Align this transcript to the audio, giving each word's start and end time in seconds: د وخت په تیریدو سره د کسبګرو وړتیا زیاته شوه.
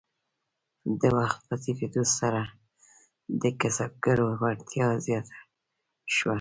د 0.99 1.01
وخت 1.17 1.39
په 1.47 1.55
تیریدو 1.63 2.03
سره 2.17 2.41
د 3.41 3.43
کسبګرو 3.59 4.25
وړتیا 4.41 4.87
زیاته 5.05 5.37
شوه. 6.15 6.29